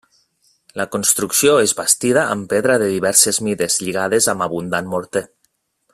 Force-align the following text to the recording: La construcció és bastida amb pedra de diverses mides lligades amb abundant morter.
La 0.79 0.85
construcció 0.95 1.51
és 1.65 1.73
bastida 1.81 2.23
amb 2.37 2.49
pedra 2.53 2.79
de 2.85 2.89
diverses 2.95 3.41
mides 3.49 3.79
lligades 3.85 4.31
amb 4.35 4.47
abundant 4.51 4.91
morter. 4.95 5.25